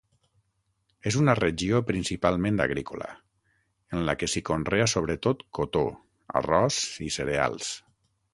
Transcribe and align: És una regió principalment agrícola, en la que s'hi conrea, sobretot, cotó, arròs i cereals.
És 1.09 1.17
una 1.23 1.33
regió 1.39 1.81
principalment 1.89 2.57
agrícola, 2.65 3.09
en 3.97 4.03
la 4.09 4.17
que 4.23 4.31
s'hi 4.33 4.43
conrea, 4.49 4.89
sobretot, 4.95 5.45
cotó, 5.59 5.85
arròs 6.43 6.81
i 7.11 7.13
cereals. 7.21 7.71